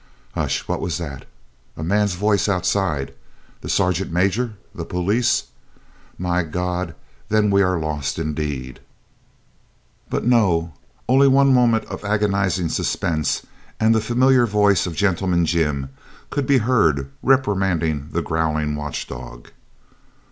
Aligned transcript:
"Hush! 0.33 0.67
What 0.67 0.81
was 0.81 0.97
that? 0.97 1.27
A 1.77 1.83
man's 1.83 2.15
voice 2.15 2.49
outside! 2.49 3.13
The 3.61 3.69
sergeant 3.69 4.11
major? 4.11 4.55
The 4.73 4.83
police? 4.83 5.43
My 6.17 6.41
God! 6.41 6.95
then 7.29 7.51
we 7.51 7.61
are 7.61 7.77
lost 7.77 8.17
indeed!" 8.17 8.79
But 10.09 10.25
no! 10.25 10.73
Only 11.07 11.27
one 11.27 11.53
moment 11.53 11.85
of 11.85 12.03
agonising 12.03 12.69
suspense 12.69 13.45
and 13.79 13.93
the 13.93 14.01
familiar 14.01 14.47
voice 14.47 14.87
of 14.87 14.95
"Gentleman 14.95 15.45
Jim" 15.45 15.89
could 16.31 16.47
be 16.47 16.57
heard, 16.57 17.11
reprimanding 17.21 18.09
the 18.11 18.23
growling 18.23 18.75
watchdog. 18.75 19.49